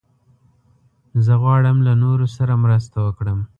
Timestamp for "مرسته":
2.63-2.97